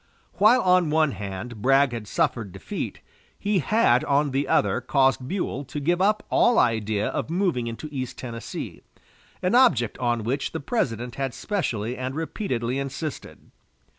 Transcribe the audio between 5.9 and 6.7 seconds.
up all